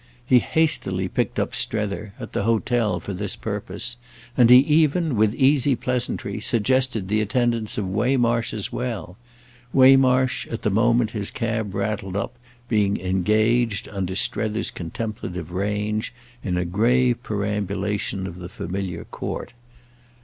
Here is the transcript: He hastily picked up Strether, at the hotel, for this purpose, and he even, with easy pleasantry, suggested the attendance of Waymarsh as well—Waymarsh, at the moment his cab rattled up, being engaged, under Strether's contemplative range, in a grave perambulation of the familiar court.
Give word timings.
He 0.25 0.39
hastily 0.39 1.07
picked 1.07 1.39
up 1.39 1.53
Strether, 1.53 2.15
at 2.19 2.33
the 2.33 2.41
hotel, 2.41 2.99
for 2.99 3.13
this 3.13 3.35
purpose, 3.35 3.97
and 4.35 4.49
he 4.49 4.57
even, 4.57 5.15
with 5.15 5.35
easy 5.35 5.75
pleasantry, 5.75 6.39
suggested 6.39 7.07
the 7.07 7.21
attendance 7.21 7.77
of 7.77 7.85
Waymarsh 7.85 8.51
as 8.51 8.73
well—Waymarsh, 8.73 10.47
at 10.51 10.63
the 10.63 10.71
moment 10.71 11.11
his 11.11 11.29
cab 11.29 11.75
rattled 11.75 12.15
up, 12.15 12.33
being 12.67 12.97
engaged, 12.99 13.87
under 13.89 14.15
Strether's 14.15 14.71
contemplative 14.71 15.51
range, 15.51 16.15
in 16.43 16.57
a 16.57 16.65
grave 16.65 17.21
perambulation 17.21 18.25
of 18.25 18.39
the 18.39 18.49
familiar 18.49 19.03
court. 19.05 19.53